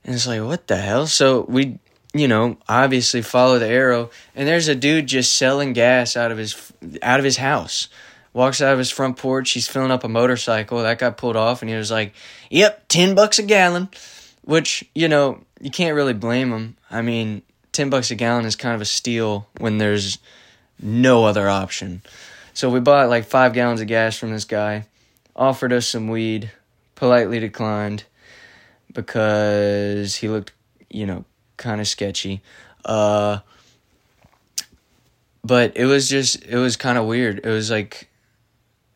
and 0.03 0.15
it's 0.15 0.25
like, 0.25 0.41
what 0.41 0.67
the 0.67 0.77
hell? 0.77 1.05
So 1.05 1.45
we, 1.47 1.77
you 2.13 2.27
know, 2.27 2.57
obviously 2.67 3.21
follow 3.21 3.59
the 3.59 3.67
arrow, 3.67 4.09
and 4.35 4.47
there's 4.47 4.67
a 4.67 4.75
dude 4.75 5.07
just 5.07 5.37
selling 5.37 5.73
gas 5.73 6.17
out 6.17 6.31
of 6.31 6.39
his 6.39 6.73
out 7.03 7.19
of 7.19 7.25
his 7.25 7.37
house. 7.37 7.87
Walks 8.39 8.61
out 8.61 8.71
of 8.71 8.79
his 8.79 8.89
front 8.89 9.17
porch. 9.17 9.51
He's 9.51 9.67
filling 9.67 9.91
up 9.91 10.05
a 10.05 10.07
motorcycle 10.07 10.81
that 10.81 10.97
got 10.97 11.17
pulled 11.17 11.35
off, 11.35 11.61
and 11.61 11.69
he 11.69 11.75
was 11.75 11.91
like, 11.91 12.13
"Yep, 12.49 12.85
ten 12.87 13.13
bucks 13.13 13.37
a 13.37 13.43
gallon," 13.43 13.89
which 14.43 14.85
you 14.95 15.09
know 15.09 15.43
you 15.59 15.69
can't 15.69 15.93
really 15.93 16.13
blame 16.13 16.53
him. 16.53 16.77
I 16.89 17.01
mean, 17.01 17.41
ten 17.73 17.89
bucks 17.89 18.11
a 18.11 18.15
gallon 18.15 18.45
is 18.45 18.55
kind 18.55 18.73
of 18.73 18.79
a 18.79 18.85
steal 18.85 19.49
when 19.57 19.77
there's 19.77 20.19
no 20.81 21.25
other 21.25 21.49
option. 21.49 22.01
So 22.53 22.69
we 22.69 22.79
bought 22.79 23.09
like 23.09 23.25
five 23.25 23.51
gallons 23.51 23.81
of 23.81 23.87
gas 23.87 24.17
from 24.17 24.31
this 24.31 24.45
guy, 24.45 24.85
offered 25.35 25.73
us 25.73 25.89
some 25.89 26.07
weed, 26.07 26.49
politely 26.95 27.41
declined 27.41 28.05
because 28.93 30.15
he 30.15 30.29
looked, 30.29 30.53
you 30.89 31.05
know, 31.05 31.25
kind 31.57 31.81
of 31.81 31.89
sketchy. 31.89 32.41
Uh, 32.85 33.39
but 35.43 35.75
it 35.75 35.87
was 35.87 36.07
just, 36.07 36.41
it 36.45 36.57
was 36.57 36.77
kind 36.77 36.97
of 36.97 37.05
weird. 37.05 37.41
It 37.43 37.49
was 37.49 37.69
like 37.69 38.08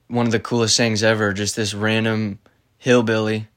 one 0.07 0.25
of 0.25 0.31
the 0.31 0.39
coolest 0.39 0.77
things 0.77 1.03
ever. 1.03 1.33
Just 1.33 1.55
this 1.55 1.73
random 1.73 2.39
hillbilly, 2.77 3.47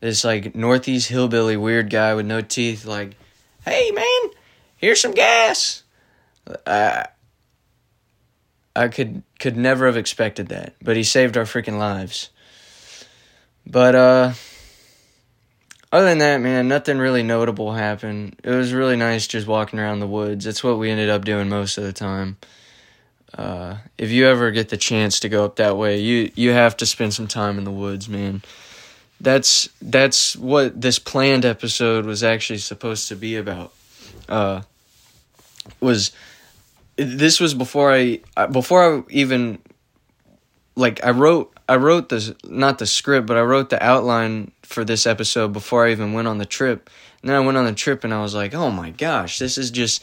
this 0.00 0.24
like 0.24 0.54
Northeast 0.54 1.08
hillbilly 1.08 1.56
weird 1.56 1.90
guy 1.90 2.14
with 2.14 2.26
no 2.26 2.40
teeth, 2.40 2.84
like, 2.84 3.16
hey 3.64 3.90
man, 3.90 4.30
here's 4.76 5.00
some 5.00 5.12
gas. 5.12 5.82
I, 6.66 7.06
I 8.74 8.88
could 8.88 9.22
could 9.38 9.56
never 9.56 9.86
have 9.86 9.96
expected 9.96 10.48
that, 10.48 10.74
but 10.82 10.96
he 10.96 11.02
saved 11.02 11.36
our 11.36 11.44
freaking 11.44 11.78
lives. 11.78 12.30
But 13.66 13.94
uh 13.94 14.32
other 15.92 16.06
than 16.06 16.18
that, 16.18 16.40
man, 16.40 16.68
nothing 16.68 16.98
really 16.98 17.22
notable 17.22 17.72
happened. 17.72 18.38
It 18.44 18.50
was 18.50 18.72
really 18.72 18.96
nice 18.96 19.26
just 19.26 19.46
walking 19.46 19.78
around 19.78 20.00
the 20.00 20.06
woods. 20.06 20.44
That's 20.44 20.62
what 20.62 20.78
we 20.78 20.90
ended 20.90 21.08
up 21.08 21.24
doing 21.24 21.48
most 21.48 21.78
of 21.78 21.84
the 21.84 21.92
time. 21.92 22.36
Uh, 23.36 23.76
if 23.98 24.10
you 24.10 24.26
ever 24.26 24.50
get 24.50 24.70
the 24.70 24.76
chance 24.76 25.20
to 25.20 25.28
go 25.28 25.44
up 25.44 25.56
that 25.56 25.76
way, 25.76 26.00
you 26.00 26.30
you 26.34 26.50
have 26.52 26.76
to 26.78 26.86
spend 26.86 27.12
some 27.12 27.26
time 27.26 27.58
in 27.58 27.64
the 27.64 27.70
woods, 27.70 28.08
man. 28.08 28.42
That's 29.20 29.68
that's 29.82 30.36
what 30.36 30.80
this 30.80 30.98
planned 30.98 31.44
episode 31.44 32.06
was 32.06 32.22
actually 32.22 32.58
supposed 32.58 33.08
to 33.08 33.16
be 33.16 33.36
about. 33.36 33.72
Uh, 34.28 34.62
was 35.80 36.12
this 36.96 37.40
was 37.40 37.52
before 37.52 37.92
I 37.92 38.20
before 38.50 38.98
I 38.98 39.02
even 39.10 39.58
like 40.74 41.04
I 41.04 41.10
wrote 41.10 41.52
I 41.68 41.76
wrote 41.76 42.08
this 42.08 42.32
not 42.44 42.78
the 42.78 42.86
script 42.86 43.26
but 43.26 43.36
I 43.36 43.42
wrote 43.42 43.70
the 43.70 43.82
outline 43.82 44.52
for 44.62 44.84
this 44.84 45.06
episode 45.06 45.52
before 45.52 45.86
I 45.86 45.92
even 45.92 46.12
went 46.12 46.28
on 46.28 46.38
the 46.38 46.46
trip. 46.46 46.90
And 47.22 47.30
then 47.30 47.36
I 47.36 47.44
went 47.44 47.58
on 47.58 47.64
the 47.64 47.72
trip 47.72 48.04
and 48.04 48.14
I 48.14 48.22
was 48.22 48.34
like, 48.34 48.54
"Oh 48.54 48.70
my 48.70 48.90
gosh, 48.90 49.38
this 49.38 49.58
is 49.58 49.70
just 49.70 50.02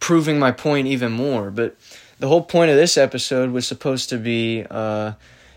proving 0.00 0.38
my 0.38 0.52
point 0.52 0.86
even 0.86 1.12
more." 1.12 1.50
But 1.50 1.76
the 2.24 2.28
whole 2.28 2.40
point 2.40 2.70
of 2.70 2.76
this 2.78 2.96
episode 2.96 3.50
was 3.50 3.66
supposed 3.66 4.08
to 4.08 4.16
be 4.16 4.64
uh 4.70 5.12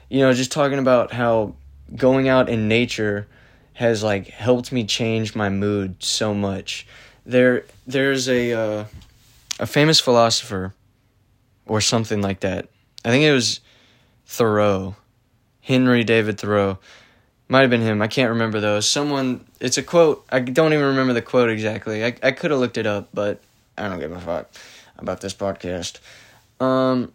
you 0.09 0.19
know, 0.19 0.33
just 0.33 0.51
talking 0.51 0.79
about 0.79 1.13
how 1.13 1.55
going 1.95 2.27
out 2.27 2.49
in 2.49 2.67
nature 2.67 3.25
has 3.71 4.03
like 4.03 4.27
helped 4.27 4.73
me 4.73 4.83
change 4.83 5.33
my 5.33 5.47
mood 5.47 5.95
so 6.03 6.33
much. 6.33 6.85
There 7.25 7.63
there's 7.85 8.27
a 8.27 8.51
uh 8.51 8.85
a 9.61 9.65
famous 9.65 10.01
philosopher 10.01 10.73
or 11.65 11.79
something 11.79 12.21
like 12.21 12.41
that. 12.41 12.67
I 13.05 13.11
think 13.11 13.23
it 13.23 13.31
was 13.31 13.61
Thoreau, 14.25 14.97
Henry 15.61 16.03
David 16.03 16.37
Thoreau. 16.37 16.79
Might 17.47 17.61
have 17.61 17.69
been 17.69 17.79
him. 17.79 18.01
I 18.01 18.07
can't 18.07 18.31
remember 18.31 18.59
though. 18.59 18.81
Someone. 18.81 19.45
It's 19.61 19.77
a 19.77 19.83
quote. 19.83 20.25
I 20.29 20.41
don't 20.41 20.73
even 20.73 20.87
remember 20.87 21.13
the 21.13 21.21
quote 21.21 21.49
exactly. 21.49 22.03
I 22.03 22.13
I 22.21 22.31
could 22.31 22.51
have 22.51 22.59
looked 22.59 22.77
it 22.77 22.85
up, 22.85 23.07
but 23.13 23.39
I 23.77 23.87
don't 23.87 24.01
give 24.01 24.11
a 24.11 24.19
fuck 24.19 24.51
about 24.97 25.21
this 25.21 25.33
podcast. 25.33 25.99
Um, 26.59 27.11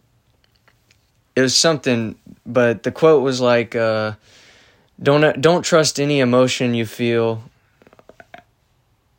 it 1.35 1.41
was 1.41 1.55
something, 1.55 2.15
but 2.45 2.83
the 2.83 2.91
quote 2.91 3.23
was 3.23 3.41
like, 3.41 3.75
uh, 3.75 4.13
"Don't 5.01 5.41
don't 5.41 5.63
trust 5.63 5.99
any 5.99 6.19
emotion 6.19 6.73
you 6.73 6.85
feel 6.85 7.43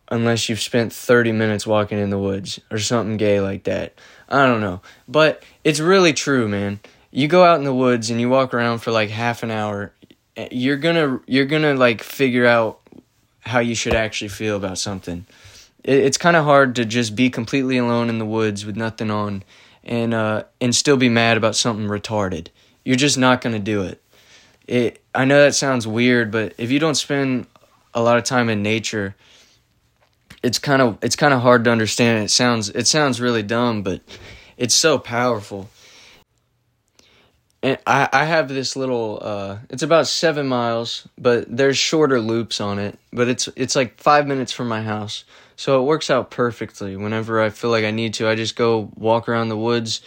unless 0.08 0.48
you've 0.48 0.60
spent 0.60 0.92
30 0.92 1.32
minutes 1.32 1.66
walking 1.66 1.98
in 1.98 2.10
the 2.10 2.18
woods 2.18 2.60
or 2.70 2.78
something 2.78 3.16
gay 3.16 3.40
like 3.40 3.64
that. 3.64 3.94
I 4.28 4.46
don't 4.46 4.60
know. 4.60 4.80
But 5.08 5.42
it's 5.64 5.80
really 5.80 6.12
true, 6.12 6.48
man. 6.48 6.80
You 7.10 7.28
go 7.28 7.44
out 7.44 7.58
in 7.58 7.64
the 7.64 7.74
woods 7.74 8.10
and 8.10 8.20
you 8.20 8.28
walk 8.28 8.54
around 8.54 8.78
for 8.78 8.90
like 8.90 9.10
half 9.10 9.42
an 9.42 9.50
hour, 9.50 9.92
eh, 10.36 10.48
you're 10.50 10.76
to 10.78 11.22
you're 11.26 11.46
to 11.46 11.74
like 11.74 12.02
figure 12.02 12.46
out 12.46 12.80
how 13.40 13.60
you 13.60 13.74
should 13.74 13.94
actually 13.94 14.28
feel 14.28 14.56
about 14.56 14.78
something. 14.78 15.26
It, 15.82 15.98
it's 15.98 16.18
kind 16.18 16.36
of 16.36 16.44
hard 16.44 16.74
to 16.76 16.84
just 16.84 17.14
be 17.14 17.30
completely 17.30 17.78
alone 17.78 18.08
in 18.08 18.18
the 18.18 18.26
woods 18.26 18.66
with 18.66 18.76
nothing 18.76 19.10
on 19.10 19.44
and 19.84 20.14
uh 20.14 20.44
and 20.60 20.74
still 20.74 20.96
be 20.96 21.08
mad 21.08 21.36
about 21.36 21.56
something 21.56 21.86
retarded. 21.86 22.48
You're 22.84 22.96
just 22.96 23.18
not 23.18 23.42
to 23.42 23.58
do 23.58 23.82
it. 23.82 24.02
It 24.66 25.02
I 25.14 25.24
know 25.24 25.42
that 25.42 25.54
sounds 25.54 25.86
weird, 25.86 26.30
but 26.30 26.54
if 26.58 26.70
you 26.70 26.78
don't 26.78 26.94
spend 26.94 27.46
a 27.92 28.02
lot 28.02 28.16
of 28.16 28.24
time 28.24 28.48
in 28.48 28.62
nature, 28.62 29.14
it's 30.42 30.58
kind 30.58 30.82
of 30.82 30.98
it's 31.02 31.16
kind 31.16 31.34
of 31.34 31.40
hard 31.40 31.64
to 31.64 31.70
understand. 31.70 32.24
It 32.24 32.30
sounds 32.30 32.70
it 32.70 32.86
sounds 32.86 33.20
really 33.20 33.42
dumb, 33.42 33.82
but 33.82 34.00
it's 34.56 34.74
so 34.74 34.98
powerful. 34.98 35.68
And 37.62 37.78
I 37.86 38.08
I 38.12 38.24
have 38.24 38.48
this 38.48 38.76
little 38.76 39.18
uh 39.22 39.58
it's 39.70 39.82
about 39.82 40.06
7 40.06 40.46
miles, 40.46 41.06
but 41.18 41.44
there's 41.54 41.78
shorter 41.78 42.20
loops 42.20 42.60
on 42.60 42.78
it, 42.78 42.98
but 43.12 43.28
it's 43.28 43.48
it's 43.56 43.76
like 43.76 44.00
5 44.00 44.26
minutes 44.26 44.52
from 44.52 44.68
my 44.68 44.82
house. 44.82 45.24
So 45.56 45.80
it 45.80 45.86
works 45.86 46.10
out 46.10 46.30
perfectly. 46.30 46.96
Whenever 46.96 47.40
I 47.40 47.50
feel 47.50 47.70
like 47.70 47.84
I 47.84 47.90
need 47.90 48.14
to, 48.14 48.28
I 48.28 48.34
just 48.34 48.56
go 48.56 48.90
walk 48.96 49.28
around 49.28 49.48
the 49.48 49.56
woods. 49.56 50.00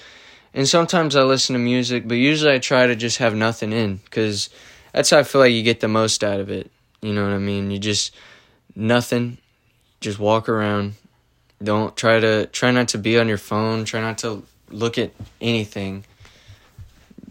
And 0.53 0.67
sometimes 0.67 1.15
I 1.15 1.23
listen 1.23 1.53
to 1.53 1.59
music, 1.59 2.07
but 2.07 2.15
usually 2.15 2.53
I 2.53 2.59
try 2.59 2.87
to 2.87 2.95
just 2.95 3.17
have 3.17 3.35
nothing 3.35 3.71
in 3.71 3.99
cuz 4.09 4.49
that's 4.91 5.11
how 5.11 5.19
I 5.19 5.23
feel 5.23 5.41
like 5.41 5.53
you 5.53 5.63
get 5.63 5.79
the 5.79 5.87
most 5.87 6.23
out 6.23 6.39
of 6.39 6.49
it. 6.49 6.71
You 7.01 7.13
know 7.13 7.23
what 7.23 7.33
I 7.33 7.37
mean? 7.37 7.69
You 7.69 7.77
just 7.77 8.13
nothing 8.75 9.37
just 10.01 10.19
walk 10.19 10.49
around. 10.49 10.95
Don't 11.63 11.95
try 11.95 12.19
to 12.19 12.47
try 12.47 12.71
not 12.71 12.89
to 12.89 12.97
be 12.97 13.17
on 13.17 13.27
your 13.27 13.37
phone. 13.37 13.85
Try 13.85 14.01
not 14.01 14.19
to 14.19 14.43
look 14.69 14.97
at 14.97 15.11
anything. 15.41 16.05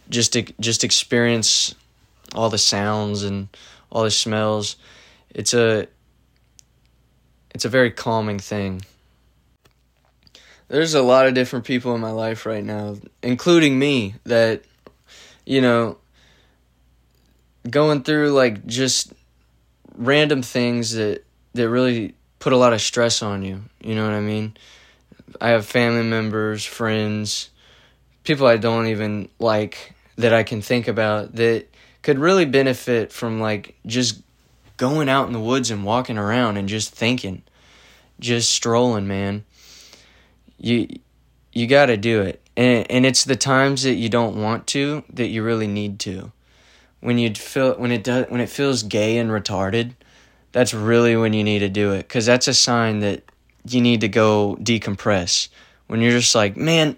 Just 0.08 0.36
just 0.60 0.84
experience 0.84 1.74
all 2.34 2.50
the 2.50 2.58
sounds 2.58 3.22
and 3.22 3.48
all 3.90 4.04
the 4.04 4.10
smells. 4.10 4.76
It's 5.30 5.54
a 5.54 5.88
it's 7.56 7.64
a 7.64 7.70
very 7.70 7.90
calming 7.90 8.38
thing. 8.38 8.82
There's 10.68 10.92
a 10.92 11.00
lot 11.00 11.26
of 11.26 11.32
different 11.32 11.64
people 11.64 11.94
in 11.94 12.02
my 12.02 12.10
life 12.10 12.44
right 12.44 12.62
now, 12.62 12.96
including 13.22 13.78
me, 13.78 14.16
that 14.24 14.62
you 15.46 15.62
know 15.62 15.96
going 17.70 18.02
through 18.02 18.32
like 18.32 18.66
just 18.66 19.14
random 19.96 20.42
things 20.42 20.92
that 20.92 21.24
that 21.54 21.70
really 21.70 22.14
put 22.40 22.52
a 22.52 22.58
lot 22.58 22.74
of 22.74 22.82
stress 22.82 23.22
on 23.22 23.42
you. 23.42 23.62
You 23.80 23.94
know 23.94 24.04
what 24.04 24.12
I 24.12 24.20
mean? 24.20 24.54
I 25.40 25.48
have 25.48 25.64
family 25.64 26.02
members, 26.02 26.62
friends, 26.62 27.48
people 28.22 28.46
I 28.46 28.58
don't 28.58 28.88
even 28.88 29.30
like 29.38 29.94
that 30.16 30.34
I 30.34 30.42
can 30.42 30.60
think 30.60 30.88
about 30.88 31.36
that 31.36 31.68
could 32.02 32.18
really 32.18 32.44
benefit 32.44 33.12
from 33.12 33.40
like 33.40 33.76
just 33.86 34.20
going 34.76 35.08
out 35.08 35.26
in 35.26 35.32
the 35.32 35.40
woods 35.40 35.70
and 35.70 35.84
walking 35.84 36.18
around 36.18 36.56
and 36.56 36.68
just 36.68 36.94
thinking, 36.94 37.42
just 38.20 38.52
strolling, 38.52 39.06
man. 39.06 39.44
You 40.58 40.88
you 41.52 41.66
got 41.66 41.86
to 41.86 41.96
do 41.96 42.22
it. 42.22 42.42
And 42.56 42.90
and 42.90 43.06
it's 43.06 43.24
the 43.24 43.36
times 43.36 43.82
that 43.82 43.94
you 43.94 44.08
don't 44.08 44.40
want 44.40 44.66
to 44.68 45.04
that 45.12 45.28
you 45.28 45.42
really 45.42 45.66
need 45.66 45.98
to. 46.00 46.32
When 47.00 47.18
you 47.18 47.34
feel 47.34 47.74
when 47.74 47.92
it 47.92 48.04
does 48.04 48.26
when 48.28 48.40
it 48.40 48.48
feels 48.48 48.82
gay 48.82 49.18
and 49.18 49.30
retarded, 49.30 49.92
that's 50.52 50.72
really 50.72 51.16
when 51.16 51.32
you 51.32 51.44
need 51.44 51.60
to 51.60 51.68
do 51.68 51.92
it 51.92 52.02
because 52.02 52.26
that's 52.26 52.48
a 52.48 52.54
sign 52.54 53.00
that 53.00 53.22
you 53.68 53.80
need 53.80 54.00
to 54.00 54.08
go 54.08 54.56
decompress. 54.60 55.48
When 55.86 56.00
you're 56.00 56.12
just 56.12 56.34
like, 56.34 56.56
man, 56.56 56.96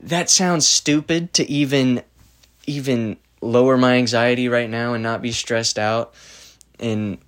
that 0.00 0.30
sounds 0.30 0.66
stupid 0.66 1.32
to 1.34 1.50
even 1.50 2.02
even 2.66 3.16
lower 3.40 3.76
my 3.76 3.96
anxiety 3.96 4.48
right 4.48 4.70
now 4.70 4.94
and 4.94 5.02
not 5.02 5.20
be 5.20 5.32
stressed 5.32 5.78
out 5.78 6.14
and 6.78 7.18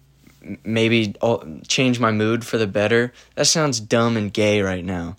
maybe 0.65 1.15
change 1.67 1.99
my 1.99 2.13
mood 2.13 2.45
for 2.45 2.59
the 2.59 2.67
better. 2.67 3.13
That 3.35 3.47
sounds 3.47 3.81
dumb 3.81 4.17
and 4.17 4.33
gay 4.33 4.61
right 4.61 4.85
now. 4.85 5.17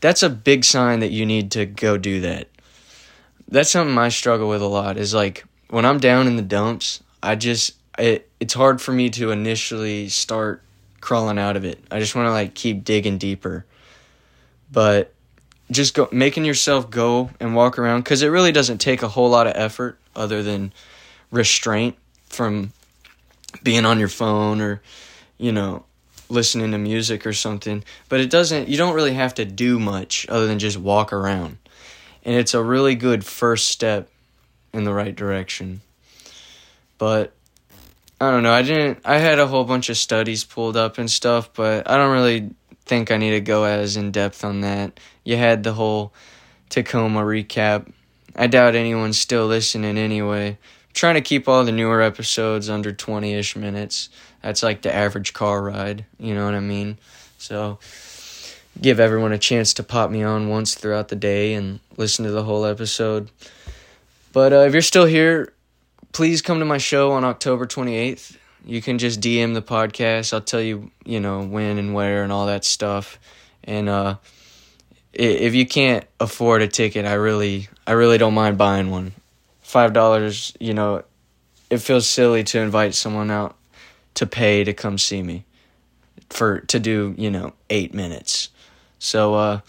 That's 0.00 0.22
a 0.22 0.30
big 0.30 0.64
sign 0.64 1.00
that 1.00 1.10
you 1.10 1.24
need 1.24 1.50
to 1.52 1.66
go 1.66 1.96
do 1.96 2.20
that. 2.20 2.48
That's 3.48 3.70
something 3.70 3.96
I 3.96 4.08
struggle 4.08 4.48
with 4.48 4.62
a 4.62 4.66
lot 4.66 4.96
is 4.96 5.14
like 5.14 5.44
when 5.70 5.84
I'm 5.84 5.98
down 5.98 6.26
in 6.26 6.36
the 6.36 6.42
dumps, 6.42 7.02
I 7.22 7.36
just 7.36 7.74
it 7.98 8.28
it's 8.40 8.54
hard 8.54 8.80
for 8.80 8.92
me 8.92 9.08
to 9.10 9.30
initially 9.30 10.08
start 10.08 10.62
crawling 11.00 11.38
out 11.38 11.56
of 11.56 11.64
it. 11.64 11.82
I 11.90 11.98
just 12.00 12.14
want 12.14 12.26
to 12.26 12.32
like 12.32 12.54
keep 12.54 12.84
digging 12.84 13.18
deeper. 13.18 13.64
But 14.70 15.14
just 15.70 15.94
go 15.94 16.08
making 16.12 16.44
yourself 16.44 16.90
go 16.90 17.30
and 17.40 17.54
walk 17.54 17.78
around 17.78 18.04
cuz 18.04 18.22
it 18.22 18.28
really 18.28 18.52
doesn't 18.52 18.78
take 18.78 19.02
a 19.02 19.08
whole 19.08 19.30
lot 19.30 19.46
of 19.46 19.54
effort 19.56 19.98
other 20.14 20.42
than 20.42 20.72
restraint 21.30 21.96
from 22.28 22.72
being 23.62 23.84
on 23.84 23.98
your 23.98 24.08
phone 24.08 24.60
or 24.60 24.82
you 25.38 25.52
know 25.52 25.84
listening 26.28 26.72
to 26.72 26.78
music 26.78 27.26
or 27.26 27.32
something 27.32 27.84
but 28.08 28.20
it 28.20 28.30
doesn't 28.30 28.68
you 28.68 28.76
don't 28.76 28.94
really 28.94 29.14
have 29.14 29.34
to 29.34 29.44
do 29.44 29.78
much 29.78 30.26
other 30.28 30.46
than 30.46 30.58
just 30.58 30.76
walk 30.76 31.12
around 31.12 31.56
and 32.24 32.34
it's 32.34 32.54
a 32.54 32.62
really 32.62 32.94
good 32.94 33.24
first 33.24 33.68
step 33.68 34.08
in 34.72 34.84
the 34.84 34.92
right 34.92 35.14
direction 35.14 35.80
but 36.98 37.32
I 38.18 38.30
don't 38.30 38.42
know. 38.42 38.52
I 38.52 38.62
didn't. 38.62 39.00
I 39.04 39.18
had 39.18 39.38
a 39.38 39.46
whole 39.46 39.64
bunch 39.64 39.90
of 39.90 39.98
studies 39.98 40.42
pulled 40.42 40.76
up 40.76 40.96
and 40.96 41.10
stuff, 41.10 41.50
but 41.52 41.88
I 41.88 41.98
don't 41.98 42.12
really 42.12 42.50
think 42.86 43.10
I 43.10 43.18
need 43.18 43.32
to 43.32 43.40
go 43.40 43.64
as 43.64 43.96
in 43.98 44.10
depth 44.10 44.42
on 44.42 44.62
that. 44.62 44.98
You 45.22 45.36
had 45.36 45.64
the 45.64 45.74
whole 45.74 46.14
Tacoma 46.70 47.20
recap. 47.20 47.90
I 48.34 48.46
doubt 48.46 48.74
anyone's 48.74 49.18
still 49.18 49.46
listening 49.46 49.98
anyway. 49.98 50.56
Trying 50.96 51.16
to 51.16 51.20
keep 51.20 51.46
all 51.46 51.62
the 51.62 51.72
newer 51.72 52.00
episodes 52.00 52.70
under 52.70 52.90
20 52.90 53.34
ish 53.34 53.54
minutes. 53.54 54.08
That's 54.40 54.62
like 54.62 54.80
the 54.80 54.94
average 54.94 55.34
car 55.34 55.60
ride. 55.62 56.06
You 56.18 56.34
know 56.34 56.46
what 56.46 56.54
I 56.54 56.60
mean? 56.60 56.96
So 57.36 57.78
give 58.80 58.98
everyone 58.98 59.32
a 59.32 59.38
chance 59.38 59.74
to 59.74 59.82
pop 59.82 60.10
me 60.10 60.22
on 60.22 60.48
once 60.48 60.74
throughout 60.74 61.08
the 61.08 61.14
day 61.14 61.52
and 61.52 61.80
listen 61.98 62.24
to 62.24 62.30
the 62.30 62.44
whole 62.44 62.64
episode. 62.64 63.30
But 64.32 64.54
uh, 64.54 64.60
if 64.60 64.72
you're 64.72 64.80
still 64.80 65.04
here, 65.04 65.52
please 66.12 66.40
come 66.40 66.60
to 66.60 66.64
my 66.64 66.78
show 66.78 67.12
on 67.12 67.24
October 67.24 67.66
28th. 67.66 68.34
You 68.64 68.80
can 68.80 68.96
just 68.96 69.20
DM 69.20 69.52
the 69.52 69.60
podcast. 69.60 70.32
I'll 70.32 70.40
tell 70.40 70.62
you, 70.62 70.90
you 71.04 71.20
know, 71.20 71.42
when 71.42 71.76
and 71.76 71.92
where 71.92 72.22
and 72.22 72.32
all 72.32 72.46
that 72.46 72.64
stuff. 72.64 73.18
And 73.64 73.90
uh, 73.90 74.16
if 75.12 75.54
you 75.54 75.66
can't 75.66 76.06
afford 76.20 76.62
a 76.62 76.68
ticket, 76.68 77.04
I 77.04 77.12
really, 77.12 77.68
I 77.86 77.92
really 77.92 78.16
don't 78.16 78.32
mind 78.32 78.56
buying 78.56 78.90
one. 78.90 79.12
Five 79.76 79.92
dollars, 79.92 80.54
you 80.58 80.72
know, 80.72 81.04
it 81.68 81.82
feels 81.82 82.08
silly 82.08 82.42
to 82.44 82.60
invite 82.60 82.94
someone 82.94 83.30
out 83.30 83.56
to 84.14 84.26
pay 84.26 84.64
to 84.64 84.72
come 84.72 84.96
see 84.96 85.22
me 85.22 85.44
for 86.30 86.60
to 86.60 86.80
do, 86.80 87.14
you 87.18 87.30
know, 87.30 87.52
eight 87.68 87.92
minutes. 87.92 88.48
So, 88.98 89.34
uh, 89.34 89.60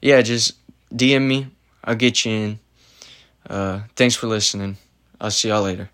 yeah, 0.00 0.22
just 0.22 0.52
DM 0.94 1.26
me. 1.26 1.48
I'll 1.82 1.96
get 1.96 2.24
you 2.24 2.30
in. 2.30 2.58
Uh, 3.50 3.80
thanks 3.96 4.14
for 4.14 4.28
listening. 4.28 4.76
I'll 5.20 5.32
see 5.32 5.48
y'all 5.48 5.62
later. 5.62 5.90